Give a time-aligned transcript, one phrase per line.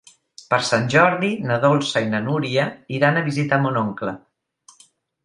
[0.51, 2.63] Per Sant Jordi na Dolça i na Núria
[3.01, 4.15] iran a visitar mon oncle.